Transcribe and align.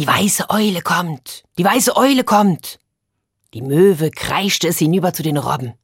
Die 0.00 0.06
weiße 0.06 0.48
Eule 0.48 0.80
kommt, 0.80 1.44
die 1.58 1.64
weiße 1.64 1.94
Eule 1.94 2.24
kommt. 2.24 2.78
Die 3.52 3.60
Möwe 3.60 4.10
kreischte 4.10 4.66
es 4.66 4.78
hinüber 4.78 5.12
zu 5.12 5.22
den 5.22 5.36
Robben. 5.36 5.74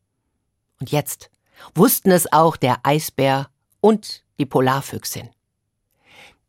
Und 0.80 0.90
jetzt 0.90 1.28
wussten 1.74 2.10
es 2.10 2.32
auch 2.32 2.56
der 2.56 2.78
Eisbär 2.82 3.50
und 3.82 4.24
die 4.38 4.46
Polarfüchsin. 4.46 5.28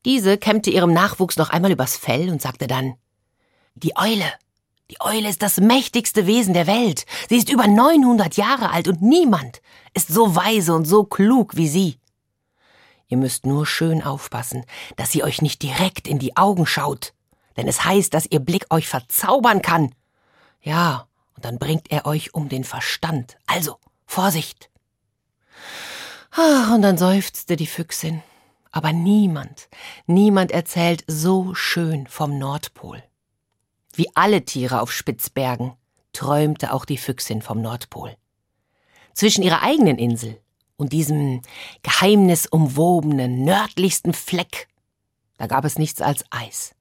Diese 0.06 0.38
kämmte 0.38 0.70
ihrem 0.70 0.94
Nachwuchs 0.94 1.36
noch 1.36 1.50
einmal 1.50 1.74
übers 1.74 1.98
Fell 1.98 2.30
und 2.30 2.42
sagte 2.42 2.68
dann 2.68 2.96
Die 3.76 3.98
Eule, 3.98 4.32
die 4.90 5.02
Eule 5.02 5.28
ist 5.28 5.42
das 5.42 5.58
mächtigste 5.58 6.26
Wesen 6.26 6.54
der 6.54 6.68
Welt. 6.68 7.06
Sie 7.28 7.36
ist 7.36 7.52
über 7.52 7.68
900 7.68 8.38
Jahre 8.38 8.72
alt 8.72 8.88
und 8.88 9.02
niemand 9.02 9.62
ist 9.94 10.08
so 10.08 10.38
weise 10.38 10.74
und 10.74 10.86
so 10.86 11.04
klug 11.04 11.58
wie 11.58 11.68
sie. 11.68 12.00
Ihr 13.10 13.18
müsst 13.18 13.46
nur 13.46 13.66
schön 13.66 14.02
aufpassen, 14.02 14.64
dass 14.96 15.12
sie 15.12 15.26
euch 15.26 15.42
nicht 15.42 15.62
direkt 15.64 16.08
in 16.08 16.18
die 16.18 16.38
Augen 16.38 16.66
schaut, 16.66 17.14
denn 17.58 17.68
es 17.68 17.84
heißt, 17.84 18.14
dass 18.14 18.28
ihr 18.30 18.40
Blick 18.40 18.66
euch 18.70 18.88
verzaubern 18.88 19.62
kann. 19.62 19.94
Ja, 20.62 21.08
und 21.36 21.46
dann 21.46 21.60
bringt 21.60 21.92
er 21.92 22.06
euch 22.06 22.34
um 22.34 22.50
den 22.50 22.64
Verstand. 22.64 23.38
Also, 23.46 23.78
Vorsicht! 24.06 24.70
Ach, 26.32 26.74
und 26.74 26.82
dann 26.82 26.98
seufzte 26.98 27.56
die 27.56 27.68
Füchsin. 27.68 28.22
Aber 28.72 28.94
niemand, 28.94 29.70
niemand 30.06 30.52
erzählt 30.52 31.04
so 31.08 31.56
schön 31.56 32.06
vom 32.08 32.38
Nordpol. 32.38 33.04
Wie 33.94 34.16
alle 34.16 34.46
Tiere 34.46 34.82
auf 34.82 34.92
Spitzbergen 34.92 35.74
träumte 36.14 36.74
auch 36.74 36.86
die 36.86 36.98
Füchsin 36.98 37.42
vom 37.42 37.62
Nordpol. 37.62 38.16
Zwischen 39.14 39.44
ihrer 39.44 39.64
eigenen 39.64 39.98
Insel 39.98 40.40
und 40.76 40.94
diesem 40.94 41.42
geheimnisumwobenen 41.82 43.44
nördlichsten 43.44 44.14
Fleck, 44.14 44.68
da 45.38 45.48
gab 45.48 45.66
es 45.66 45.80
nichts 45.80 46.02
als 46.02 46.24
Eis. 46.30 46.76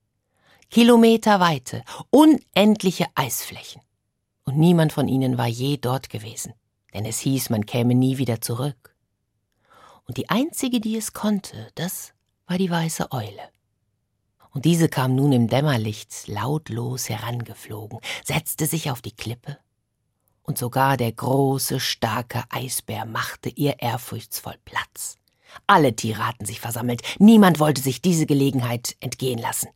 Kilometerweite, 0.71 1.85
unendliche 2.11 3.07
Eisflächen. 3.15 3.83
Und 4.45 4.59
niemand 4.59 4.93
von 4.93 5.09
ihnen 5.09 5.39
war 5.39 5.47
je 5.47 5.77
dort 5.77 6.11
gewesen, 6.11 6.55
denn 6.95 7.05
es 7.05 7.19
hieß, 7.21 7.51
man 7.51 7.67
käme 7.67 7.95
nie 7.95 8.19
wieder 8.19 8.41
zurück. 8.41 8.95
Und 10.07 10.17
die 10.17 10.29
einzige, 10.29 10.81
die 10.81 10.97
es 10.97 11.13
konnte, 11.13 11.69
das 11.75 12.13
war 12.47 12.59
die 12.59 12.71
weiße 12.71 13.11
Eule. 13.11 13.51
Und 14.51 14.65
diese 14.65 14.89
kam 14.89 15.15
nun 15.15 15.33
im 15.33 15.49
Dämmerlicht 15.49 16.29
lautlos 16.29 17.09
herangeflogen, 17.09 17.99
setzte 18.25 18.67
sich 18.67 18.91
auf 18.91 19.03
die 19.03 19.15
Klippe, 19.15 19.59
und 20.47 20.59
sogar 20.59 20.97
der 20.97 21.13
große, 21.13 21.81
starke 21.81 22.45
Eisbär 22.51 23.05
machte 23.05 23.49
ihr 23.49 23.81
ehrfurchtsvoll 23.81 24.55
Platz. 24.65 25.17
Alle 25.67 25.97
Tiere 25.97 26.27
hatten 26.27 26.47
sich 26.47 26.61
versammelt, 26.61 27.03
niemand 27.19 27.59
wollte 27.59 27.83
sich 27.83 28.01
diese 28.01 28.27
Gelegenheit 28.27 28.97
entgehen 29.01 29.39
lassen. 29.39 29.69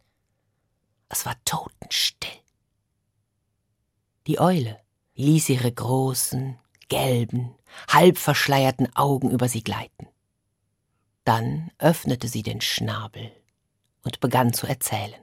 Es 1.10 1.26
war 1.26 1.36
totenstill. 1.44 2.30
Die 4.28 4.38
Eule 4.38 4.78
ließ 5.16 5.48
ihre 5.48 5.70
großen, 5.70 6.56
gelben, 6.88 7.54
halb 7.88 8.16
verschleierten 8.16 8.94
Augen 8.94 9.30
über 9.30 9.48
sie 9.48 9.62
gleiten. 9.62 10.06
Dann 11.24 11.72
öffnete 11.78 12.28
sie 12.28 12.42
den 12.42 12.60
Schnabel 12.60 13.32
und 14.04 14.20
begann 14.20 14.52
zu 14.52 14.66
erzählen. 14.66 15.20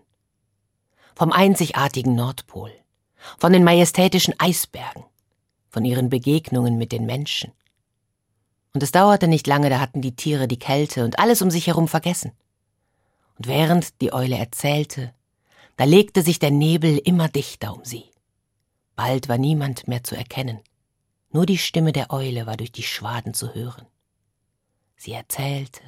Vom 1.15 1.31
einzigartigen 1.31 2.15
Nordpol, 2.15 2.71
von 3.39 3.53
den 3.53 3.63
majestätischen 3.63 4.35
Eisbergen, 4.39 5.05
von 5.69 5.85
ihren 5.85 6.09
Begegnungen 6.09 6.77
mit 6.77 6.91
den 6.91 7.05
Menschen. 7.05 7.53
Und 8.73 8.83
es 8.83 8.91
dauerte 8.91 9.29
nicht 9.29 9.47
lange, 9.47 9.69
da 9.69 9.79
hatten 9.79 10.01
die 10.01 10.15
Tiere 10.15 10.49
die 10.49 10.59
Kälte 10.59 11.05
und 11.05 11.17
alles 11.17 11.41
um 11.41 11.49
sich 11.49 11.67
herum 11.67 11.87
vergessen. 11.87 12.33
Und 13.37 13.47
während 13.47 14.01
die 14.01 14.11
Eule 14.11 14.37
erzählte, 14.37 15.13
da 15.77 15.85
legte 15.85 16.21
sich 16.21 16.39
der 16.39 16.51
Nebel 16.51 16.97
immer 16.97 17.29
dichter 17.29 17.73
um 17.73 17.85
sie. 17.85 18.05
Bald 18.95 19.29
war 19.29 19.37
niemand 19.37 19.87
mehr 19.87 20.03
zu 20.03 20.15
erkennen, 20.15 20.59
nur 21.29 21.45
die 21.45 21.57
Stimme 21.57 21.93
der 21.93 22.11
Eule 22.11 22.45
war 22.45 22.57
durch 22.57 22.71
die 22.71 22.83
Schwaden 22.83 23.33
zu 23.33 23.53
hören. 23.53 23.85
Sie 24.95 25.13
erzählte 25.13 25.81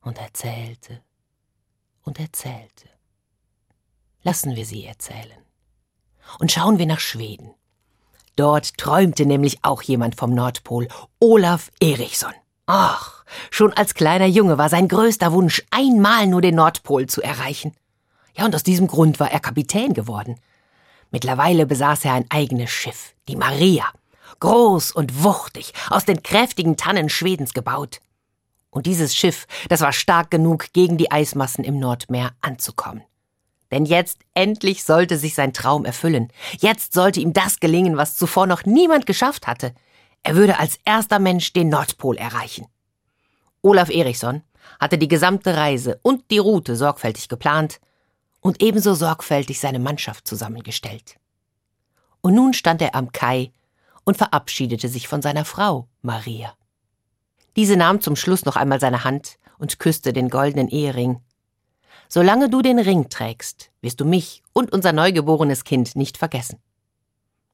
und 0.00 0.18
erzählte 0.18 1.02
und 2.02 2.18
erzählte. 2.18 2.88
Lassen 4.22 4.56
wir 4.56 4.66
sie 4.66 4.84
erzählen. 4.84 5.38
Und 6.40 6.50
schauen 6.50 6.78
wir 6.78 6.86
nach 6.86 6.98
Schweden. 6.98 7.54
Dort 8.34 8.76
träumte 8.76 9.24
nämlich 9.24 9.64
auch 9.64 9.82
jemand 9.82 10.16
vom 10.16 10.34
Nordpol, 10.34 10.88
Olaf 11.20 11.70
Eriksson. 11.80 12.34
Ach, 12.66 13.24
schon 13.50 13.72
als 13.72 13.94
kleiner 13.94 14.26
Junge 14.26 14.58
war 14.58 14.68
sein 14.68 14.88
größter 14.88 15.32
Wunsch, 15.32 15.64
einmal 15.70 16.26
nur 16.26 16.42
den 16.42 16.56
Nordpol 16.56 17.06
zu 17.06 17.22
erreichen. 17.22 17.72
Ja, 18.36 18.44
und 18.44 18.54
aus 18.54 18.62
diesem 18.62 18.86
Grund 18.86 19.18
war 19.18 19.30
er 19.30 19.40
Kapitän 19.40 19.94
geworden. 19.94 20.36
Mittlerweile 21.10 21.66
besaß 21.66 22.04
er 22.04 22.12
ein 22.12 22.26
eigenes 22.28 22.70
Schiff, 22.70 23.14
die 23.28 23.36
Maria, 23.36 23.84
groß 24.40 24.92
und 24.92 25.24
wuchtig, 25.24 25.72
aus 25.88 26.04
den 26.04 26.22
kräftigen 26.22 26.76
Tannen 26.76 27.08
Schwedens 27.08 27.54
gebaut. 27.54 28.00
Und 28.70 28.86
dieses 28.86 29.16
Schiff, 29.16 29.46
das 29.68 29.80
war 29.80 29.92
stark 29.92 30.30
genug, 30.30 30.72
gegen 30.74 30.98
die 30.98 31.10
Eismassen 31.10 31.64
im 31.64 31.78
Nordmeer 31.78 32.32
anzukommen. 32.42 33.02
Denn 33.70 33.86
jetzt 33.86 34.18
endlich 34.34 34.84
sollte 34.84 35.16
sich 35.16 35.34
sein 35.34 35.52
Traum 35.52 35.84
erfüllen. 35.84 36.28
Jetzt 36.58 36.92
sollte 36.92 37.20
ihm 37.20 37.32
das 37.32 37.58
gelingen, 37.58 37.96
was 37.96 38.16
zuvor 38.16 38.46
noch 38.46 38.64
niemand 38.64 39.06
geschafft 39.06 39.46
hatte. 39.46 39.74
Er 40.22 40.36
würde 40.36 40.58
als 40.58 40.78
erster 40.84 41.18
Mensch 41.18 41.52
den 41.52 41.68
Nordpol 41.68 42.16
erreichen. 42.16 42.66
Olaf 43.62 43.88
Eriksson 43.88 44.42
hatte 44.78 44.98
die 44.98 45.08
gesamte 45.08 45.56
Reise 45.56 45.98
und 46.02 46.30
die 46.30 46.38
Route 46.38 46.76
sorgfältig 46.76 47.28
geplant 47.28 47.80
und 48.46 48.62
ebenso 48.62 48.94
sorgfältig 48.94 49.58
seine 49.58 49.80
Mannschaft 49.80 50.28
zusammengestellt. 50.28 51.16
Und 52.20 52.36
nun 52.36 52.54
stand 52.54 52.80
er 52.80 52.94
am 52.94 53.10
Kai 53.10 53.50
und 54.04 54.16
verabschiedete 54.16 54.88
sich 54.88 55.08
von 55.08 55.20
seiner 55.20 55.44
Frau 55.44 55.88
Maria. 56.00 56.54
Diese 57.56 57.76
nahm 57.76 58.00
zum 58.00 58.14
Schluss 58.14 58.44
noch 58.44 58.54
einmal 58.54 58.78
seine 58.78 59.02
Hand 59.02 59.38
und 59.58 59.80
küsste 59.80 60.12
den 60.12 60.30
goldenen 60.30 60.68
Ehering. 60.68 61.20
Solange 62.08 62.48
du 62.48 62.62
den 62.62 62.78
Ring 62.78 63.08
trägst, 63.08 63.72
wirst 63.80 64.00
du 64.00 64.04
mich 64.04 64.44
und 64.52 64.72
unser 64.72 64.92
neugeborenes 64.92 65.64
Kind 65.64 65.96
nicht 65.96 66.16
vergessen. 66.16 66.60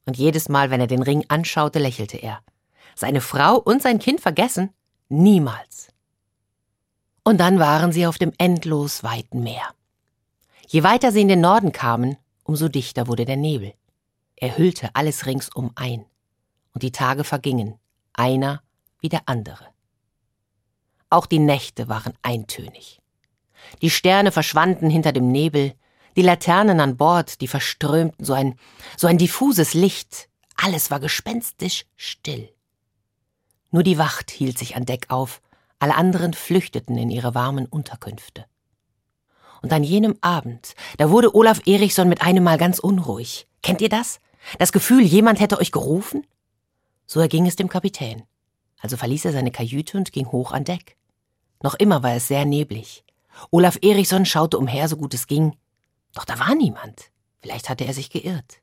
Und 0.05 0.15
jedes 0.17 0.47
Mal, 0.47 0.69
wenn 0.69 0.79
er 0.79 0.85
den 0.85 1.01
Ring 1.01 1.25
anschaute, 1.27 1.79
lächelte 1.79 2.17
er. 2.17 2.41
Seine 2.95 3.21
Frau 3.21 3.55
und 3.55 3.81
sein 3.81 3.97
Kind 3.97 4.21
vergessen? 4.21 4.69
Niemals. 5.09 5.87
Und 7.23 7.39
dann 7.39 7.57
waren 7.57 7.91
sie 7.91 8.05
auf 8.05 8.19
dem 8.19 8.31
endlos 8.37 9.03
weiten 9.03 9.41
Meer. 9.41 9.73
Je 10.67 10.83
weiter 10.83 11.11
sie 11.11 11.21
in 11.21 11.27
den 11.27 11.41
Norden 11.41 11.71
kamen, 11.71 12.17
umso 12.43 12.67
dichter 12.67 13.07
wurde 13.07 13.25
der 13.25 13.37
Nebel. 13.37 13.73
Er 14.35 14.57
hüllte 14.57 14.89
alles 14.93 15.25
ringsum 15.25 15.71
ein. 15.75 16.05
Und 16.73 16.83
die 16.83 16.91
Tage 16.91 17.23
vergingen, 17.23 17.79
einer 18.13 18.63
wie 18.99 19.09
der 19.09 19.23
andere. 19.27 19.67
Auch 21.09 21.25
die 21.25 21.39
Nächte 21.39 21.87
waren 21.87 22.13
eintönig. 22.23 22.99
Die 23.81 23.89
Sterne 23.89 24.31
verschwanden 24.31 24.89
hinter 24.89 25.11
dem 25.11 25.31
Nebel, 25.31 25.75
die 26.15 26.21
Laternen 26.21 26.79
an 26.79 26.97
Bord, 26.97 27.41
die 27.41 27.47
verströmten 27.47 28.25
so 28.25 28.33
ein, 28.33 28.55
so 28.97 29.07
ein 29.07 29.17
diffuses 29.17 29.73
Licht, 29.73 30.29
alles 30.55 30.91
war 30.91 30.99
gespenstisch 30.99 31.85
still. 31.95 32.49
Nur 33.71 33.83
die 33.83 33.97
Wacht 33.97 34.31
hielt 34.31 34.57
sich 34.57 34.75
an 34.75 34.85
Deck 34.85 35.07
auf, 35.09 35.41
alle 35.79 35.95
anderen 35.95 36.33
flüchteten 36.33 36.97
in 36.97 37.09
ihre 37.09 37.35
warmen 37.35 37.65
Unterkünfte. 37.65 38.45
Und 39.63 39.71
an 39.71 39.83
jenem 39.83 40.17
Abend, 40.19 40.75
da 40.97 41.09
wurde 41.09 41.33
Olaf 41.33 41.61
Erichsson 41.65 42.09
mit 42.09 42.21
einem 42.21 42.43
Mal 42.43 42.57
ganz 42.57 42.79
unruhig. 42.79 43.47
Kennt 43.63 43.79
ihr 43.81 43.89
das? 43.89 44.19
Das 44.59 44.73
Gefühl, 44.73 45.01
jemand 45.01 45.39
hätte 45.39 45.57
euch 45.57 45.71
gerufen? 45.71 46.27
So 47.07 47.21
erging 47.21 47.47
es 47.47 47.55
dem 47.55 47.69
Kapitän. 47.69 48.23
Also 48.81 48.97
verließ 48.97 49.23
er 49.23 49.31
seine 49.31 49.51
Kajüte 49.51 49.97
und 49.97 50.11
ging 50.11 50.27
hoch 50.27 50.51
an 50.51 50.65
Deck. 50.65 50.97
Noch 51.61 51.75
immer 51.75 52.03
war 52.03 52.13
es 52.13 52.27
sehr 52.27 52.43
neblig. 52.43 53.05
Olaf 53.51 53.79
Eriksson 53.81 54.25
schaute 54.25 54.57
umher, 54.57 54.89
so 54.89 54.97
gut 54.97 55.13
es 55.13 55.27
ging. 55.27 55.55
Doch 56.13 56.25
da 56.25 56.37
war 56.39 56.55
niemand. 56.55 57.09
Vielleicht 57.41 57.69
hatte 57.69 57.85
er 57.85 57.93
sich 57.93 58.09
geirrt. 58.09 58.57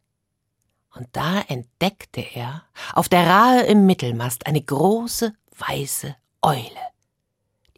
Und 0.95 1.09
da 1.13 1.41
entdeckte 1.49 2.21
er 2.21 2.65
auf 2.93 3.09
der 3.09 3.27
Rahe 3.27 3.63
im 3.63 3.87
Mittelmast 3.87 4.47
eine 4.47 4.61
große 4.61 5.33
weiße 5.57 6.15
Eule. 6.43 6.61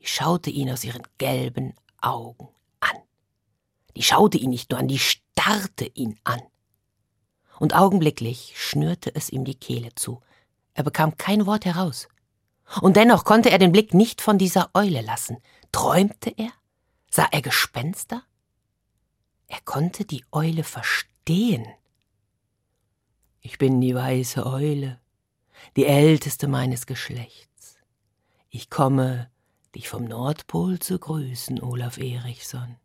Die 0.00 0.08
schaute 0.08 0.50
ihn 0.50 0.70
aus 0.70 0.82
ihren 0.82 1.02
gelben 1.18 1.75
Augen. 2.00 2.48
Die 3.96 4.02
schaute 4.02 4.38
ihn 4.38 4.50
nicht 4.50 4.70
nur 4.70 4.80
an, 4.80 4.88
die 4.88 4.98
starrte 4.98 5.84
ihn 5.84 6.18
an. 6.24 6.40
Und 7.58 7.74
augenblicklich 7.74 8.54
schnürte 8.56 9.14
es 9.14 9.30
ihm 9.30 9.44
die 9.44 9.54
Kehle 9.54 9.94
zu. 9.94 10.20
Er 10.74 10.84
bekam 10.84 11.16
kein 11.16 11.46
Wort 11.46 11.64
heraus. 11.64 12.08
Und 12.80 12.96
dennoch 12.96 13.24
konnte 13.24 13.50
er 13.50 13.58
den 13.58 13.72
Blick 13.72 13.94
nicht 13.94 14.20
von 14.20 14.38
dieser 14.38 14.70
Eule 14.74 15.02
lassen. 15.02 15.38
Träumte 15.70 16.32
er? 16.36 16.50
Sah 17.10 17.28
er 17.30 17.42
Gespenster? 17.42 18.24
Er 19.46 19.60
konnte 19.64 20.04
die 20.06 20.24
Eule 20.32 20.64
verstehen. 20.64 21.66
Ich 23.40 23.58
bin 23.58 23.80
die 23.80 23.94
weiße 23.94 24.46
Eule, 24.46 24.98
die 25.76 25.84
älteste 25.84 26.48
meines 26.48 26.86
Geschlechts. 26.86 27.76
Ich 28.48 28.70
komme, 28.70 29.30
dich 29.74 29.88
vom 29.88 30.04
Nordpol 30.04 30.78
zu 30.78 30.98
grüßen, 30.98 31.60
Olaf 31.60 31.98
Erichson. 31.98 32.76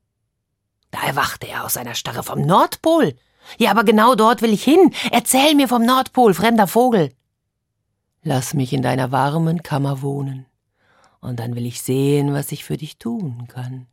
Da 1.00 1.08
erwachte 1.08 1.48
er 1.48 1.64
aus 1.64 1.76
seiner 1.76 1.96
Starre 1.96 2.24
vom 2.24 2.42
Nordpol. 2.42 3.16
Ja, 3.58 3.72
aber 3.72 3.84
genau 3.84 4.16
dort 4.16 4.42
will 4.42 4.52
ich 4.52 4.64
hin. 4.64 4.94
Erzähl 5.12 5.54
mir 5.54 5.68
vom 5.68 5.86
Nordpol, 5.86 6.34
fremder 6.34 6.68
Vogel. 6.68 7.14
Lass 8.24 8.54
mich 8.54 8.74
in 8.74 8.82
deiner 8.82 9.12
warmen 9.12 9.64
Kammer 9.64 10.02
wohnen, 10.02 10.48
und 11.22 11.40
dann 11.40 11.56
will 11.56 11.66
ich 11.66 11.82
sehen, 11.82 12.34
was 12.34 12.52
ich 12.52 12.66
für 12.66 12.78
dich 12.78 12.98
tun 12.98 13.48
kann. 13.48 13.88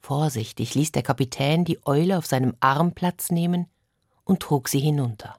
Vorsichtig 0.00 0.74
ließ 0.74 0.92
der 0.92 1.02
Kapitän 1.02 1.64
die 1.64 1.86
Eule 1.86 2.18
auf 2.18 2.26
seinem 2.26 2.54
Arm 2.58 2.92
Platz 2.92 3.30
nehmen 3.30 3.66
und 4.24 4.40
trug 4.40 4.68
sie 4.68 4.80
hinunter. 4.80 5.36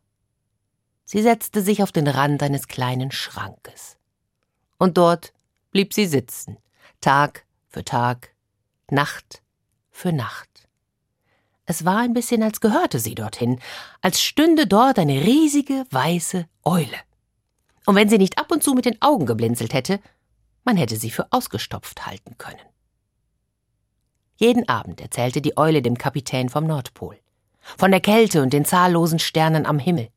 Sie 1.03 1.21
setzte 1.21 1.61
sich 1.61 1.83
auf 1.83 1.91
den 1.91 2.07
Rand 2.07 2.41
eines 2.43 2.67
kleinen 2.67 3.11
Schrankes. 3.11 3.97
Und 4.77 4.97
dort 4.97 5.33
blieb 5.71 5.93
sie 5.93 6.05
sitzen, 6.05 6.57
Tag 7.01 7.45
für 7.67 7.83
Tag, 7.83 8.33
Nacht 8.89 9.42
für 9.93 10.11
Nacht. 10.11 10.49
Es 11.65 11.85
war 11.85 11.99
ein 11.99 12.13
bisschen, 12.13 12.43
als 12.43 12.59
gehörte 12.59 12.99
sie 12.99 13.15
dorthin, 13.15 13.59
als 14.01 14.21
stünde 14.21 14.67
dort 14.67 14.99
eine 14.99 15.21
riesige 15.21 15.85
weiße 15.91 16.45
Eule. 16.65 16.97
Und 17.85 17.95
wenn 17.95 18.09
sie 18.09 18.17
nicht 18.17 18.37
ab 18.37 18.51
und 18.51 18.63
zu 18.63 18.73
mit 18.73 18.83
den 18.85 19.01
Augen 19.01 19.25
geblinzelt 19.25 19.73
hätte, 19.73 20.01
man 20.65 20.75
hätte 20.75 20.97
sie 20.97 21.09
für 21.09 21.27
ausgestopft 21.31 22.05
halten 22.05 22.37
können. 22.37 22.59
Jeden 24.35 24.67
Abend 24.67 24.99
erzählte 24.99 25.41
die 25.41 25.57
Eule 25.57 25.81
dem 25.81 25.97
Kapitän 25.97 26.49
vom 26.49 26.65
Nordpol, 26.65 27.17
von 27.77 27.91
der 27.91 28.01
Kälte 28.01 28.41
und 28.41 28.51
den 28.51 28.65
zahllosen 28.65 29.19
Sternen 29.19 29.65
am 29.65 29.79
Himmel, 29.79 30.09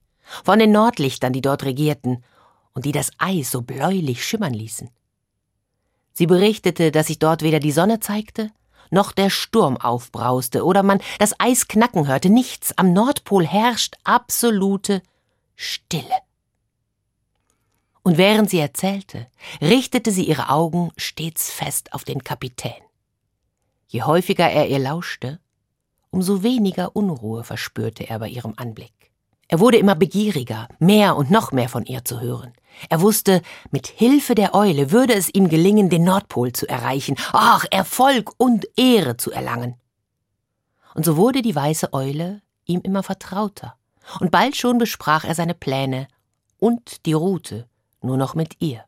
von 0.45 0.59
den 0.59 0.73
Nordlichtern, 0.73 1.33
die 1.33 1.43
dort 1.43 1.65
regierten 1.65 2.25
und 2.73 2.85
die 2.87 2.93
das 2.93 3.13
Eis 3.19 3.51
so 3.51 3.63
bläulich 3.63 4.25
schimmern 4.25 4.55
ließen. 4.55 4.91
Sie 6.13 6.27
berichtete, 6.27 6.91
dass 6.91 7.09
sich 7.09 7.19
dort 7.19 7.43
weder 7.43 7.61
die 7.61 7.73
Sonne 7.73 8.01
zeigte, 8.01 8.51
noch 8.91 9.13
der 9.13 9.31
Sturm 9.31 9.77
aufbrauste 9.77 10.65
oder 10.65 10.83
man 10.83 11.01
das 11.19 11.39
Eis 11.39 11.69
knacken 11.69 12.07
hörte, 12.07 12.31
nichts. 12.31 12.77
Am 12.77 12.93
Nordpol 12.93 13.47
herrscht 13.47 13.97
absolute 14.05 15.03
Stille. 15.55 16.05
Und 18.03 18.19
während 18.19 18.51
sie 18.51 18.61
erzählte, 18.61 19.27
richtete 19.61 20.13
sie 20.13 20.25
ihre 20.25 20.49
Augen 20.51 20.93
stets 20.97 21.51
fest 21.51 21.93
auf 21.93 22.05
den 22.05 22.23
Kapitän. 22.23 22.83
Je 23.89 24.03
häufiger 24.03 24.49
er 24.49 24.69
ihr 24.69 24.79
lauschte, 24.79 25.41
umso 26.11 26.43
weniger 26.43 26.95
Unruhe 26.95 27.45
verspürte 27.45 28.09
er 28.09 28.19
bei 28.19 28.29
ihrem 28.29 28.55
Anblick. 28.57 28.96
Er 29.49 29.61
wurde 29.61 29.79
immer 29.79 29.95
begieriger, 29.95 30.69
mehr 30.79 31.17
und 31.17 31.31
noch 31.31 31.53
mehr 31.53 31.69
von 31.69 31.85
ihr 31.85 32.05
zu 32.05 32.21
hören. 32.21 32.53
Er 32.91 33.01
wusste, 33.01 33.43
mit 33.71 33.87
Hilfe 33.87 34.35
der 34.35 34.55
Eule 34.55 34.91
würde 34.91 35.15
es 35.15 35.33
ihm 35.33 35.49
gelingen, 35.49 35.89
den 35.89 36.05
Nordpol 36.05 36.53
zu 36.53 36.69
erreichen, 36.69 37.17
ach, 37.33 37.65
Erfolg 37.71 38.33
und 38.39 38.67
Ehre 38.77 39.17
zu 39.17 39.31
erlangen. 39.31 39.77
Und 40.95 41.05
so 41.05 41.17
wurde 41.17 41.43
die 41.43 41.55
weiße 41.55 41.93
Eule 41.93 42.43
ihm 42.65 42.81
immer 42.81 43.03
vertrauter, 43.03 43.77
und 44.21 44.31
bald 44.31 44.57
schon 44.57 44.79
besprach 44.79 45.25
er 45.25 45.35
seine 45.35 45.55
Pläne 45.55 46.09
und 46.59 47.07
die 47.07 47.13
Route 47.13 47.69
nur 48.03 48.17
noch 48.17 48.35
mit 48.35 48.61
ihr. 48.61 48.85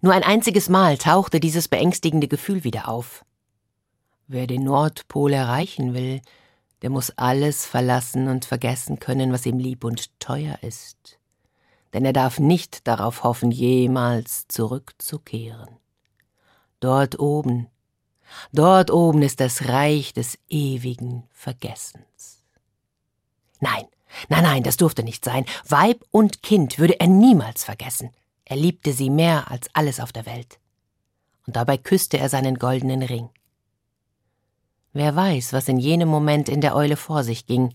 Nur 0.00 0.12
ein 0.12 0.22
einziges 0.22 0.68
Mal 0.68 0.98
tauchte 0.98 1.40
dieses 1.40 1.68
beängstigende 1.68 2.28
Gefühl 2.28 2.64
wieder 2.64 2.88
auf. 2.88 3.24
Wer 4.26 4.46
den 4.46 4.64
Nordpol 4.64 5.32
erreichen 5.32 5.94
will, 5.94 6.20
der 6.82 6.90
muss 6.90 7.10
alles 7.16 7.64
verlassen 7.64 8.28
und 8.28 8.44
vergessen 8.44 8.98
können, 8.98 9.32
was 9.32 9.46
ihm 9.46 9.58
lieb 9.58 9.84
und 9.84 10.18
teuer 10.20 10.58
ist. 10.62 11.18
Denn 11.92 12.04
er 12.04 12.12
darf 12.12 12.38
nicht 12.38 12.86
darauf 12.88 13.22
hoffen, 13.22 13.50
jemals 13.50 14.48
zurückzukehren. 14.48 15.76
Dort 16.80 17.20
oben, 17.20 17.68
dort 18.52 18.90
oben 18.90 19.22
ist 19.22 19.40
das 19.40 19.68
Reich 19.68 20.12
des 20.12 20.38
ewigen 20.48 21.24
Vergessens. 21.30 22.42
Nein, 23.60 23.84
nein, 24.28 24.42
nein, 24.42 24.62
das 24.64 24.76
durfte 24.76 25.04
nicht 25.04 25.24
sein. 25.24 25.44
Weib 25.68 26.04
und 26.10 26.42
Kind 26.42 26.78
würde 26.80 26.98
er 26.98 27.06
niemals 27.06 27.62
vergessen. 27.62 28.10
Er 28.44 28.56
liebte 28.56 28.92
sie 28.92 29.10
mehr 29.10 29.50
als 29.50 29.68
alles 29.72 30.00
auf 30.00 30.12
der 30.12 30.26
Welt. 30.26 30.58
Und 31.46 31.54
dabei 31.54 31.76
küsste 31.76 32.18
er 32.18 32.28
seinen 32.28 32.58
goldenen 32.58 33.02
Ring. 33.02 33.30
Wer 34.92 35.16
weiß, 35.16 35.52
was 35.52 35.68
in 35.68 35.78
jenem 35.78 36.08
Moment 36.08 36.48
in 36.48 36.60
der 36.60 36.76
Eule 36.76 36.96
vor 36.96 37.24
sich 37.24 37.46
ging. 37.46 37.74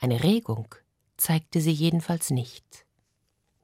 Eine 0.00 0.24
Regung 0.24 0.74
zeigte 1.16 1.60
sie 1.60 1.70
jedenfalls 1.70 2.30
nicht. 2.30 2.64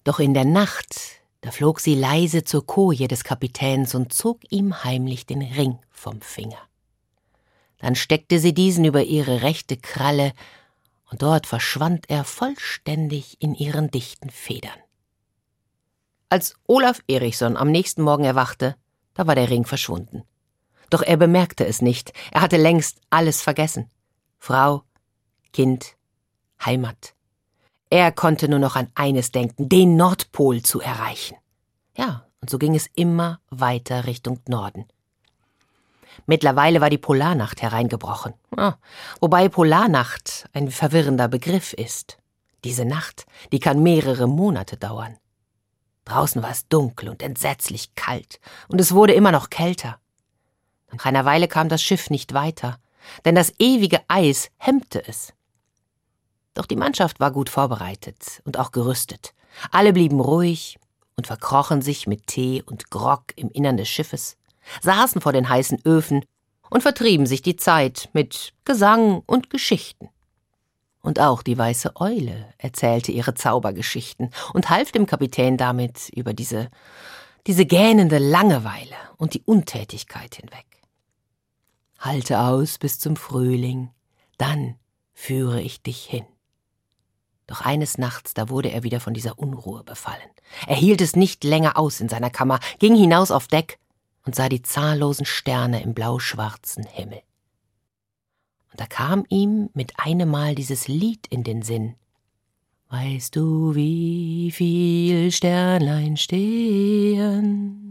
Doch 0.04 0.20
in 0.20 0.32
der 0.32 0.44
Nacht, 0.44 0.94
da 1.40 1.50
flog 1.50 1.80
sie 1.80 1.96
leise 1.96 2.44
zur 2.44 2.64
Koje 2.66 3.08
des 3.08 3.24
Kapitäns 3.24 3.96
und 3.96 4.12
zog 4.12 4.40
ihm 4.50 4.84
heimlich 4.84 5.26
den 5.26 5.42
Ring 5.42 5.78
vom 5.90 6.20
Finger. 6.20 6.60
Dann 7.78 7.96
steckte 7.96 8.38
sie 8.38 8.54
diesen 8.54 8.84
über 8.84 9.02
ihre 9.02 9.42
rechte 9.42 9.76
Kralle, 9.76 10.32
und 11.10 11.22
dort 11.22 11.46
verschwand 11.46 12.10
er 12.10 12.22
vollständig 12.22 13.40
in 13.40 13.54
ihren 13.54 13.90
dichten 13.90 14.30
Federn. 14.30 14.78
Als 16.28 16.54
Olaf 16.66 17.00
Erichsson 17.08 17.56
am 17.56 17.70
nächsten 17.70 18.02
Morgen 18.02 18.24
erwachte, 18.24 18.76
da 19.14 19.26
war 19.26 19.34
der 19.34 19.48
Ring 19.48 19.64
verschwunden. 19.64 20.22
Doch 20.90 21.02
er 21.02 21.16
bemerkte 21.16 21.66
es 21.66 21.82
nicht, 21.82 22.12
er 22.32 22.40
hatte 22.40 22.56
längst 22.56 23.00
alles 23.10 23.42
vergessen. 23.42 23.90
Frau, 24.38 24.84
Kind, 25.52 25.96
Heimat. 26.64 27.14
Er 27.90 28.12
konnte 28.12 28.48
nur 28.48 28.58
noch 28.58 28.76
an 28.76 28.90
eines 28.94 29.32
denken, 29.32 29.68
den 29.68 29.96
Nordpol 29.96 30.62
zu 30.62 30.80
erreichen. 30.80 31.36
Ja, 31.96 32.26
und 32.40 32.50
so 32.50 32.58
ging 32.58 32.74
es 32.74 32.88
immer 32.94 33.40
weiter 33.50 34.06
Richtung 34.06 34.40
Norden. 34.46 34.86
Mittlerweile 36.26 36.80
war 36.80 36.90
die 36.90 36.98
Polarnacht 36.98 37.62
hereingebrochen, 37.62 38.34
ja, 38.56 38.78
wobei 39.20 39.48
Polarnacht 39.48 40.48
ein 40.52 40.70
verwirrender 40.70 41.28
Begriff 41.28 41.72
ist. 41.72 42.18
Diese 42.64 42.84
Nacht, 42.84 43.26
die 43.52 43.60
kann 43.60 43.82
mehrere 43.82 44.26
Monate 44.26 44.76
dauern. 44.76 45.16
Draußen 46.04 46.42
war 46.42 46.50
es 46.50 46.68
dunkel 46.68 47.08
und 47.08 47.22
entsetzlich 47.22 47.94
kalt, 47.94 48.40
und 48.68 48.80
es 48.80 48.92
wurde 48.92 49.12
immer 49.12 49.32
noch 49.32 49.48
kälter. 49.50 50.00
Nach 50.92 51.04
einer 51.04 51.24
Weile 51.24 51.48
kam 51.48 51.68
das 51.68 51.82
Schiff 51.82 52.10
nicht 52.10 52.34
weiter, 52.34 52.78
denn 53.24 53.34
das 53.34 53.52
ewige 53.58 54.00
Eis 54.08 54.50
hemmte 54.58 55.06
es. 55.06 55.32
Doch 56.54 56.66
die 56.66 56.76
Mannschaft 56.76 57.20
war 57.20 57.30
gut 57.30 57.48
vorbereitet 57.48 58.42
und 58.44 58.58
auch 58.58 58.72
gerüstet. 58.72 59.34
Alle 59.70 59.92
blieben 59.92 60.20
ruhig 60.20 60.78
und 61.16 61.26
verkrochen 61.26 61.82
sich 61.82 62.06
mit 62.06 62.26
Tee 62.26 62.62
und 62.62 62.90
Grog 62.90 63.32
im 63.36 63.50
Innern 63.50 63.76
des 63.76 63.88
Schiffes, 63.88 64.36
saßen 64.82 65.20
vor 65.20 65.32
den 65.32 65.48
heißen 65.48 65.80
Öfen 65.84 66.24
und 66.70 66.82
vertrieben 66.82 67.26
sich 67.26 67.42
die 67.42 67.56
Zeit 67.56 68.08
mit 68.12 68.52
Gesang 68.64 69.22
und 69.26 69.50
Geschichten. 69.50 70.08
Und 71.00 71.20
auch 71.20 71.42
die 71.42 71.56
weiße 71.56 71.96
Eule 71.96 72.52
erzählte 72.58 73.12
ihre 73.12 73.34
Zaubergeschichten 73.34 74.30
und 74.52 74.68
half 74.68 74.92
dem 74.92 75.06
Kapitän 75.06 75.56
damit 75.56 76.10
über 76.14 76.34
diese, 76.34 76.70
diese 77.46 77.66
gähnende 77.66 78.18
Langeweile 78.18 78.96
und 79.16 79.34
die 79.34 79.42
Untätigkeit 79.42 80.34
hinweg. 80.34 80.67
Halte 81.98 82.40
aus 82.40 82.78
bis 82.78 82.98
zum 82.98 83.16
Frühling, 83.16 83.90
dann 84.36 84.76
führe 85.12 85.60
ich 85.60 85.82
dich 85.82 86.04
hin. 86.04 86.24
Doch 87.48 87.62
eines 87.62 87.98
Nachts, 87.98 88.34
da 88.34 88.50
wurde 88.50 88.70
er 88.70 88.84
wieder 88.84 89.00
von 89.00 89.14
dieser 89.14 89.38
Unruhe 89.38 89.82
befallen. 89.82 90.30
Er 90.66 90.76
hielt 90.76 91.00
es 91.00 91.16
nicht 91.16 91.42
länger 91.44 91.76
aus 91.76 92.00
in 92.00 92.08
seiner 92.08 92.30
Kammer, 92.30 92.60
ging 92.78 92.94
hinaus 92.94 93.30
auf 93.30 93.48
Deck 93.48 93.78
und 94.24 94.34
sah 94.34 94.48
die 94.48 94.62
zahllosen 94.62 95.24
Sterne 95.24 95.82
im 95.82 95.94
blauschwarzen 95.94 96.84
Himmel. 96.84 97.22
Und 98.70 98.80
da 98.80 98.86
kam 98.86 99.24
ihm 99.28 99.70
mit 99.72 99.98
einem 99.98 100.28
Mal 100.28 100.54
dieses 100.54 100.86
Lied 100.88 101.26
in 101.28 101.42
den 101.42 101.62
Sinn. 101.62 101.94
Weißt 102.90 103.34
du, 103.34 103.74
wie 103.74 104.50
viel 104.52 105.32
Sternlein 105.32 106.16
stehen 106.16 107.87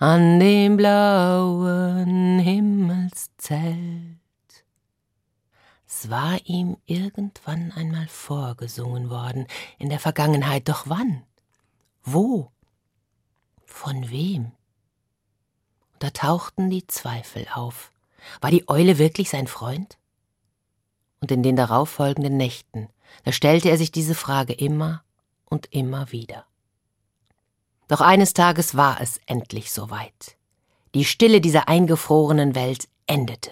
an 0.00 0.40
dem 0.40 0.76
blauen 0.76 2.40
Himmelszelt. 2.40 3.76
Es 5.86 6.10
war 6.10 6.38
ihm 6.44 6.76
irgendwann 6.86 7.70
einmal 7.72 8.08
vorgesungen 8.08 9.10
worden, 9.10 9.46
in 9.78 9.88
der 9.88 10.00
Vergangenheit, 10.00 10.68
doch 10.68 10.88
wann? 10.88 11.22
Wo? 12.02 12.50
Von 13.64 14.10
wem? 14.10 14.50
da 16.00 16.10
tauchten 16.10 16.70
die 16.70 16.86
Zweifel 16.88 17.46
auf. 17.54 17.92
War 18.40 18.50
die 18.50 18.68
Eule 18.68 18.98
wirklich 18.98 19.30
sein 19.30 19.46
Freund? 19.46 19.98
Und 21.20 21.30
in 21.30 21.42
den 21.42 21.56
darauffolgenden 21.56 22.36
Nächten, 22.36 22.88
da 23.24 23.32
stellte 23.32 23.70
er 23.70 23.76
sich 23.76 23.92
diese 23.92 24.14
Frage 24.14 24.54
immer 24.54 25.04
und 25.44 25.72
immer 25.72 26.10
wieder. 26.10 26.46
Doch 27.90 28.00
eines 28.00 28.34
Tages 28.34 28.76
war 28.76 29.00
es 29.00 29.18
endlich 29.26 29.72
soweit. 29.72 30.36
Die 30.94 31.04
Stille 31.04 31.40
dieser 31.40 31.66
eingefrorenen 31.66 32.54
Welt 32.54 32.88
endete. 33.08 33.50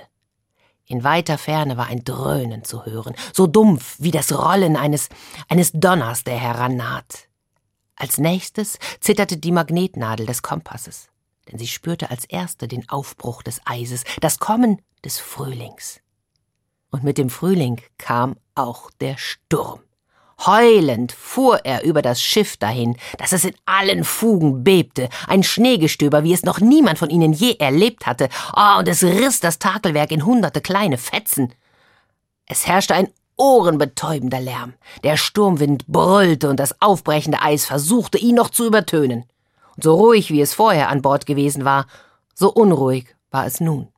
In 0.87 1.03
weiter 1.03 1.39
Ferne 1.39 1.77
war 1.77 1.87
ein 1.87 2.05
Dröhnen 2.05 2.63
zu 2.63 2.87
hören, 2.87 3.17
so 3.35 3.49
dumpf 3.49 3.97
wie 3.99 4.13
das 4.13 4.31
Rollen 4.31 4.77
eines, 4.77 5.09
eines 5.49 5.73
Donners, 5.75 6.23
der 6.23 6.39
herannaht. 6.39 7.29
Als 7.97 8.19
nächstes 8.19 8.79
zitterte 9.01 9.39
die 9.39 9.51
Magnetnadel 9.51 10.25
des 10.25 10.41
Kompasses. 10.41 11.09
denn 11.51 11.59
sie 11.59 11.67
spürte 11.67 12.11
als 12.11 12.25
erste 12.25 12.69
den 12.69 12.89
Aufbruch 12.89 13.43
des 13.43 13.61
Eises, 13.65 14.05
das 14.21 14.39
Kommen 14.39 14.81
des 15.05 15.19
Frühlings. 15.19 16.01
Und 16.91 17.03
mit 17.03 17.19
dem 17.19 17.31
Frühling 17.31 17.81
kam 17.97 18.37
auch 18.55 18.93
der 19.01 19.17
Sturm. 19.19 19.81
Heulend 20.47 21.13
fuhr 21.13 21.65
er 21.65 21.83
über 21.83 22.01
das 22.01 22.23
Schiff 22.23 22.57
dahin, 22.57 22.97
dass 23.19 23.33
es 23.33 23.45
in 23.45 23.55
allen 23.67 24.05
Fugen 24.05 24.63
bebte, 24.63 25.09
ein 25.27 25.43
Schneegestöber, 25.43 26.23
wie 26.23 26.33
es 26.33 26.45
noch 26.45 26.61
niemand 26.61 26.99
von 26.99 27.11
ihnen 27.11 27.33
je 27.33 27.57
erlebt 27.59 28.07
hatte, 28.07 28.29
oh, 28.57 28.79
und 28.79 28.89
es 28.89 29.03
riss 29.03 29.41
das 29.41 29.59
Takelwerk 29.59 30.13
in 30.13 30.25
hunderte 30.25 30.61
kleine 30.61 30.97
Fetzen. 30.97 31.53
Es 32.47 32.67
herrschte 32.67 32.95
ein 32.95 33.09
ohrenbetäubender 33.37 34.41
Lärm. 34.41 34.75
Der 35.05 35.17
Sturmwind 35.17 35.87
brüllte 35.87 36.51
und 36.51 36.61
das 36.61 36.81
aufbrechende 36.81 37.43
Eis 37.43 37.65
versuchte, 37.67 38.19
ihn 38.19 38.35
noch 38.35 38.51
zu 38.51 38.67
übertönen. 38.67 39.25
Und 39.77 39.85
so 39.85 39.95
ruhig, 39.95 40.31
wie 40.31 40.41
es 40.41 40.55
vorher 40.55 40.89
an 40.89 41.03
Bord 41.03 41.27
gewesen 41.27 41.65
war, 41.65 41.87
so 42.35 42.53
unruhig 42.53 43.15
war 43.31 43.47
es 43.47 43.61
nun. 43.61 43.89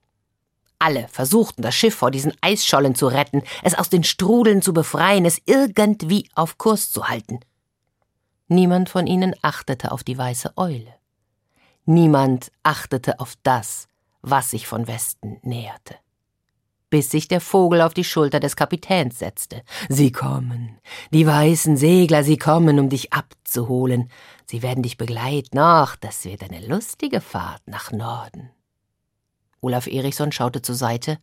Alle 0.80 1.08
versuchten, 1.08 1.60
das 1.60 1.74
Schiff 1.74 1.94
vor 1.94 2.10
diesen 2.10 2.32
Eisschollen 2.40 2.94
zu 2.94 3.06
retten, 3.06 3.42
es 3.62 3.74
aus 3.74 3.90
den 3.90 4.02
Strudeln 4.02 4.62
zu 4.62 4.72
befreien, 4.72 5.26
es 5.26 5.40
irgendwie 5.44 6.26
auf 6.34 6.56
Kurs 6.56 6.90
zu 6.90 7.06
halten. 7.06 7.40
Niemand 8.48 8.88
von 8.88 9.06
ihnen 9.06 9.34
achtete 9.42 9.92
auf 9.92 10.02
die 10.02 10.16
weiße 10.16 10.54
Eule. 10.56 10.94
Niemand 11.84 12.50
achtete 12.62 13.20
auf 13.20 13.34
das, 13.42 13.88
was 14.22 14.50
sich 14.50 14.66
von 14.66 14.88
Westen 14.88 15.38
näherte. 15.42 15.96
Bis 16.88 17.10
sich 17.10 17.28
der 17.28 17.42
Vogel 17.42 17.82
auf 17.82 17.92
die 17.92 18.02
Schulter 18.02 18.40
des 18.40 18.56
Kapitäns 18.56 19.18
setzte. 19.18 19.62
Sie 19.90 20.10
kommen, 20.10 20.78
die 21.12 21.26
weißen 21.26 21.76
Segler, 21.76 22.24
sie 22.24 22.38
kommen, 22.38 22.80
um 22.80 22.88
dich 22.88 23.12
abzuholen. 23.12 24.10
Sie 24.46 24.62
werden 24.62 24.82
dich 24.82 24.96
begleiten. 24.96 25.58
Ach, 25.58 25.96
das 25.96 26.24
wird 26.24 26.42
eine 26.42 26.66
lustige 26.66 27.20
Fahrt 27.20 27.62
nach 27.66 27.92
Norden. 27.92 28.50
Olaf 29.60 29.86
Eriksson 29.86 30.32
schaute 30.32 30.62
zur 30.62 30.74
Seite 30.74 31.18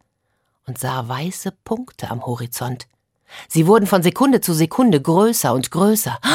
und 0.65 0.77
sah 0.77 1.07
weiße 1.07 1.51
Punkte 1.63 2.11
am 2.11 2.25
Horizont. 2.25 2.87
Sie 3.47 3.67
wurden 3.67 3.87
von 3.87 4.03
Sekunde 4.03 4.41
zu 4.41 4.53
Sekunde 4.53 5.01
größer 5.01 5.53
und 5.53 5.71
größer. 5.71 6.19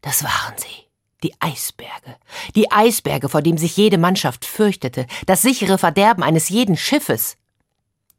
Das 0.00 0.22
waren 0.22 0.52
sie. 0.58 0.84
Die 1.22 1.32
Eisberge. 1.40 2.16
Die 2.54 2.70
Eisberge, 2.70 3.30
vor 3.30 3.40
dem 3.40 3.56
sich 3.56 3.74
jede 3.74 3.96
Mannschaft 3.96 4.44
fürchtete. 4.44 5.06
Das 5.24 5.40
sichere 5.40 5.78
Verderben 5.78 6.22
eines 6.22 6.50
jeden 6.50 6.76
Schiffes. 6.76 7.38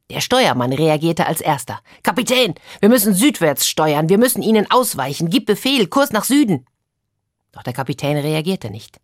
Der 0.09 0.19
Steuermann 0.19 0.73
reagierte 0.73 1.27
als 1.27 1.41
erster. 1.41 1.81
Kapitän, 2.01 2.55
wir 2.79 2.89
müssen 2.89 3.13
südwärts 3.13 3.67
steuern. 3.67 4.09
Wir 4.09 4.17
müssen 4.17 4.41
ihnen 4.41 4.69
ausweichen. 4.71 5.29
Gib 5.29 5.45
Befehl, 5.45 5.85
Kurs 5.85 6.11
nach 6.11 6.23
Süden. 6.23 6.65
Doch 7.51 7.61
der 7.61 7.73
Kapitän 7.73 8.17
reagierte 8.17 8.71
nicht. 8.71 8.99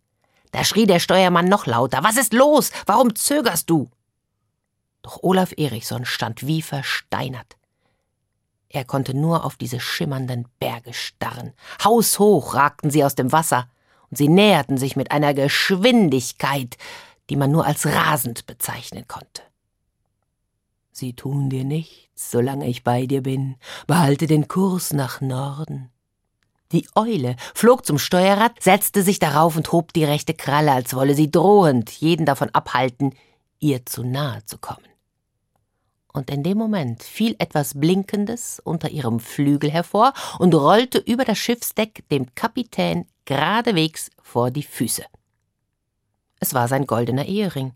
Da 0.52 0.64
schrie 0.64 0.86
der 0.86 1.00
Steuermann 1.00 1.46
noch 1.46 1.66
lauter. 1.66 2.04
Was 2.04 2.16
ist 2.16 2.32
los? 2.32 2.70
Warum 2.86 3.14
zögerst 3.14 3.68
du? 3.68 3.90
Doch 5.02 5.22
Olaf 5.22 5.52
Eriksson 5.56 6.04
stand 6.04 6.46
wie 6.46 6.62
versteinert. 6.62 7.56
Er 8.68 8.84
konnte 8.84 9.14
nur 9.14 9.44
auf 9.44 9.56
diese 9.56 9.80
schimmernden 9.80 10.46
Berge 10.58 10.94
starren. 10.94 11.52
Haushoch 11.84 12.54
ragten 12.54 12.90
sie 12.90 13.04
aus 13.04 13.14
dem 13.14 13.32
Wasser, 13.32 13.68
und 14.10 14.16
sie 14.16 14.28
näherten 14.28 14.78
sich 14.78 14.96
mit 14.96 15.10
einer 15.10 15.34
Geschwindigkeit, 15.34 16.76
die 17.28 17.36
man 17.36 17.50
nur 17.50 17.66
als 17.66 17.86
rasend 17.86 18.46
bezeichnen 18.46 19.06
konnte. 19.08 19.42
Sie 20.90 21.14
tun 21.14 21.50
dir 21.50 21.64
nichts, 21.64 22.30
solange 22.30 22.66
ich 22.68 22.84
bei 22.84 23.06
dir 23.06 23.22
bin. 23.22 23.56
Behalte 23.86 24.26
den 24.26 24.48
Kurs 24.48 24.92
nach 24.92 25.20
Norden. 25.20 25.91
Die 26.72 26.88
Eule 26.94 27.36
flog 27.54 27.84
zum 27.84 27.98
Steuerrad, 27.98 28.62
setzte 28.62 29.02
sich 29.02 29.18
darauf 29.18 29.56
und 29.56 29.72
hob 29.72 29.92
die 29.92 30.04
rechte 30.04 30.32
Kralle, 30.32 30.72
als 30.72 30.94
wolle 30.94 31.14
sie 31.14 31.30
drohend 31.30 31.90
jeden 31.90 32.24
davon 32.24 32.48
abhalten, 32.50 33.14
ihr 33.58 33.84
zu 33.84 34.02
nahe 34.04 34.44
zu 34.46 34.56
kommen. 34.56 34.86
Und 36.14 36.30
in 36.30 36.42
dem 36.42 36.58
Moment 36.58 37.02
fiel 37.02 37.36
etwas 37.38 37.78
Blinkendes 37.78 38.60
unter 38.62 38.90
ihrem 38.90 39.20
Flügel 39.20 39.70
hervor 39.70 40.12
und 40.38 40.54
rollte 40.54 40.98
über 40.98 41.24
das 41.24 41.38
Schiffsdeck 41.38 42.04
dem 42.10 42.34
Kapitän 42.34 43.06
geradewegs 43.24 44.10
vor 44.22 44.50
die 44.50 44.62
Füße. 44.62 45.04
Es 46.40 46.54
war 46.54 46.68
sein 46.68 46.86
goldener 46.86 47.26
Ehering. 47.26 47.74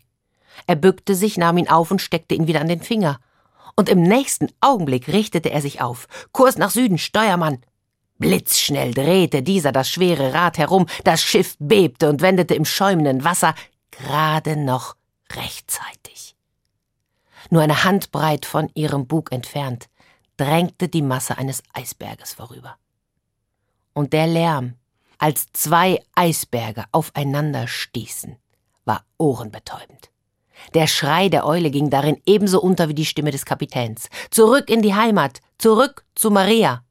Er 0.65 0.75
bückte 0.75 1.15
sich, 1.15 1.37
nahm 1.37 1.57
ihn 1.57 1.69
auf 1.69 1.91
und 1.91 2.01
steckte 2.01 2.35
ihn 2.35 2.47
wieder 2.47 2.61
an 2.61 2.67
den 2.67 2.81
Finger. 2.81 3.19
Und 3.75 3.89
im 3.89 4.01
nächsten 4.01 4.49
Augenblick 4.59 5.07
richtete 5.07 5.51
er 5.51 5.61
sich 5.61 5.81
auf. 5.81 6.07
Kurs 6.31 6.57
nach 6.57 6.71
Süden, 6.71 6.97
Steuermann! 6.97 7.59
Blitzschnell 8.19 8.93
drehte 8.93 9.43
dieser 9.43 9.71
das 9.71 9.89
schwere 9.89 10.33
Rad 10.33 10.57
herum, 10.57 10.87
das 11.03 11.21
Schiff 11.21 11.55
bebte 11.59 12.09
und 12.09 12.21
wendete 12.21 12.55
im 12.55 12.65
schäumenden 12.65 13.23
Wasser 13.23 13.53
gerade 13.91 14.57
noch 14.57 14.95
rechtzeitig. 15.33 16.35
Nur 17.49 17.61
eine 17.61 17.83
Handbreit 17.83 18.45
von 18.45 18.69
ihrem 18.73 19.07
Bug 19.07 19.31
entfernt 19.31 19.87
drängte 20.37 20.87
die 20.87 21.01
Masse 21.01 21.37
eines 21.37 21.63
Eisberges 21.73 22.33
vorüber. 22.33 22.77
Und 23.93 24.13
der 24.13 24.27
Lärm, 24.27 24.75
als 25.17 25.47
zwei 25.53 26.03
Eisberge 26.13 26.85
aufeinander 26.91 27.67
stießen, 27.67 28.37
war 28.85 29.03
ohrenbetäubend. 29.17 30.11
Der 30.73 30.87
Schrei 30.87 31.29
der 31.29 31.45
Eule 31.45 31.71
ging 31.71 31.89
darin 31.89 32.21
ebenso 32.25 32.61
unter 32.61 32.89
wie 32.89 32.93
die 32.93 33.05
Stimme 33.05 33.31
des 33.31 33.45
Kapitäns. 33.45 34.09
Zurück 34.31 34.69
in 34.69 34.81
die 34.81 34.95
Heimat, 34.95 35.39
zurück 35.57 36.05
zu 36.15 36.31
Maria. 36.31 36.83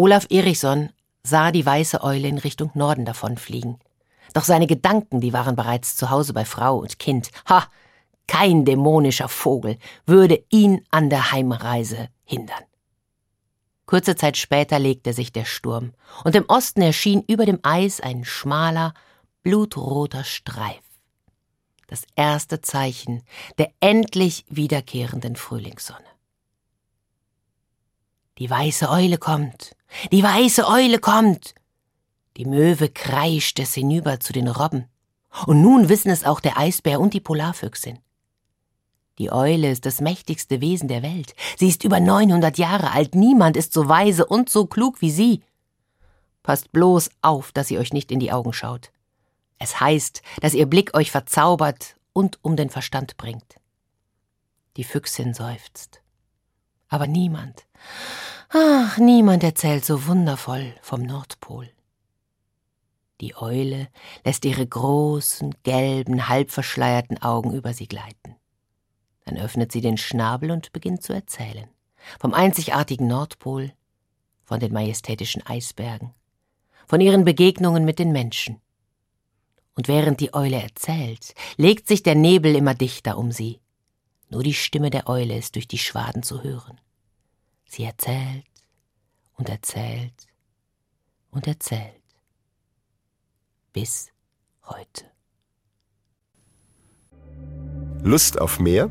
Olaf 0.00 0.28
Erichsson 0.30 0.88
sah 1.22 1.52
die 1.52 1.66
weiße 1.66 2.02
Eule 2.02 2.26
in 2.26 2.38
Richtung 2.38 2.70
Norden 2.72 3.04
davonfliegen. 3.04 3.78
Doch 4.32 4.44
seine 4.44 4.66
Gedanken, 4.66 5.20
die 5.20 5.34
waren 5.34 5.56
bereits 5.56 5.94
zu 5.94 6.08
Hause 6.08 6.32
bei 6.32 6.46
Frau 6.46 6.78
und 6.78 6.98
Kind. 6.98 7.30
Ha! 7.46 7.68
Kein 8.26 8.64
dämonischer 8.64 9.28
Vogel 9.28 9.76
würde 10.06 10.42
ihn 10.48 10.86
an 10.90 11.10
der 11.10 11.32
Heimreise 11.32 12.08
hindern. 12.24 12.64
Kurze 13.84 14.16
Zeit 14.16 14.38
später 14.38 14.78
legte 14.78 15.12
sich 15.12 15.34
der 15.34 15.44
Sturm, 15.44 15.92
und 16.24 16.34
im 16.34 16.46
Osten 16.48 16.80
erschien 16.80 17.22
über 17.28 17.44
dem 17.44 17.58
Eis 17.62 18.00
ein 18.00 18.24
schmaler, 18.24 18.94
blutroter 19.42 20.24
Streif. 20.24 20.80
Das 21.88 22.04
erste 22.16 22.62
Zeichen 22.62 23.22
der 23.58 23.70
endlich 23.80 24.46
wiederkehrenden 24.48 25.36
Frühlingssonne. 25.36 26.00
Die 28.38 28.48
weiße 28.48 28.88
Eule 28.88 29.18
kommt, 29.18 29.76
die 30.12 30.22
weiße 30.22 30.66
Eule 30.66 30.98
kommt. 30.98 31.54
Die 32.36 32.44
Möwe 32.44 32.88
kreischt 32.88 33.58
es 33.58 33.74
hinüber 33.74 34.20
zu 34.20 34.32
den 34.32 34.48
Robben. 34.48 34.86
Und 35.46 35.62
nun 35.62 35.88
wissen 35.88 36.10
es 36.10 36.24
auch 36.24 36.40
der 36.40 36.58
Eisbär 36.58 37.00
und 37.00 37.14
die 37.14 37.20
Polarfüchsin. 37.20 37.98
Die 39.18 39.30
Eule 39.30 39.70
ist 39.70 39.84
das 39.84 40.00
mächtigste 40.00 40.60
Wesen 40.60 40.88
der 40.88 41.02
Welt. 41.02 41.34
Sie 41.58 41.68
ist 41.68 41.84
über 41.84 42.00
900 42.00 42.56
Jahre 42.56 42.92
alt. 42.92 43.14
Niemand 43.14 43.56
ist 43.56 43.72
so 43.72 43.88
weise 43.88 44.24
und 44.24 44.48
so 44.48 44.66
klug 44.66 45.02
wie 45.02 45.10
sie. 45.10 45.42
Passt 46.42 46.72
bloß 46.72 47.10
auf, 47.20 47.52
dass 47.52 47.68
sie 47.68 47.78
euch 47.78 47.92
nicht 47.92 48.10
in 48.10 48.18
die 48.18 48.32
Augen 48.32 48.52
schaut. 48.52 48.90
Es 49.58 49.78
heißt, 49.78 50.22
dass 50.40 50.54
ihr 50.54 50.66
Blick 50.66 50.96
euch 50.96 51.10
verzaubert 51.10 51.96
und 52.14 52.38
um 52.42 52.56
den 52.56 52.70
Verstand 52.70 53.18
bringt. 53.18 53.56
Die 54.78 54.84
Füchsin 54.84 55.34
seufzt. 55.34 56.00
Aber 56.88 57.06
niemand, 57.06 57.66
ach, 58.50 58.98
niemand 58.98 59.42
erzählt 59.42 59.84
so 59.84 60.06
wundervoll 60.06 60.74
vom 60.82 61.02
Nordpol. 61.02 61.70
Die 63.20 63.36
Eule 63.36 63.88
lässt 64.24 64.44
ihre 64.44 64.66
großen, 64.66 65.54
gelben, 65.62 66.28
halbverschleierten 66.28 67.22
Augen 67.22 67.52
über 67.52 67.74
sie 67.74 67.86
gleiten. 67.86 68.36
Dann 69.26 69.36
öffnet 69.36 69.72
sie 69.72 69.80
den 69.80 69.98
Schnabel 69.98 70.50
und 70.50 70.72
beginnt 70.72 71.02
zu 71.02 71.12
erzählen. 71.12 71.68
Vom 72.18 72.32
einzigartigen 72.32 73.06
Nordpol, 73.06 73.72
von 74.42 74.58
den 74.58 74.72
majestätischen 74.72 75.46
Eisbergen, 75.46 76.14
von 76.86 77.00
ihren 77.00 77.24
Begegnungen 77.24 77.84
mit 77.84 77.98
den 77.98 78.10
Menschen. 78.10 78.60
Und 79.74 79.86
während 79.86 80.20
die 80.20 80.34
Eule 80.34 80.60
erzählt, 80.60 81.34
legt 81.56 81.86
sich 81.86 82.02
der 82.02 82.14
Nebel 82.14 82.56
immer 82.56 82.74
dichter 82.74 83.18
um 83.18 83.32
sie. 83.32 83.60
Nur 84.30 84.42
die 84.42 84.54
Stimme 84.54 84.90
der 84.90 85.08
Eule 85.08 85.36
ist 85.36 85.54
durch 85.54 85.68
die 85.68 85.78
Schwaden 85.78 86.22
zu 86.22 86.42
hören. 86.42 86.80
Sie 87.70 87.84
erzählt 87.84 88.44
und 89.36 89.48
erzählt 89.48 90.26
und 91.30 91.46
erzählt. 91.46 92.02
Bis 93.72 94.10
heute. 94.64 95.04
Lust 98.02 98.40
auf 98.40 98.58
mehr? 98.58 98.90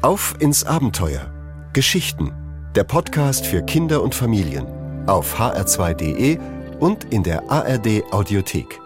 Auf 0.00 0.36
ins 0.38 0.62
Abenteuer. 0.62 1.32
Geschichten. 1.72 2.32
Der 2.76 2.84
Podcast 2.84 3.46
für 3.46 3.62
Kinder 3.64 4.00
und 4.00 4.14
Familien. 4.14 5.08
Auf 5.08 5.40
hr2.de 5.40 6.38
und 6.78 7.12
in 7.12 7.24
der 7.24 7.50
ARD 7.50 8.04
Audiothek. 8.12 8.80